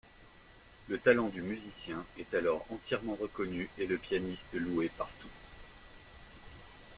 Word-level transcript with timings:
Le 0.87 0.97
talent 0.97 1.27
du 1.27 1.43
musicien 1.43 2.03
est 2.17 2.33
alors 2.33 2.65
entièrement 2.71 3.13
reconnu 3.13 3.69
et 3.77 3.85
le 3.85 3.99
pianiste 3.99 4.51
loué 4.55 4.89
partout. 4.97 5.29